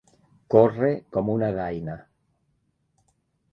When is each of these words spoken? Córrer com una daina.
Córrer 0.55 0.89
com 1.17 1.29
una 1.35 1.51
daina. 1.59 1.99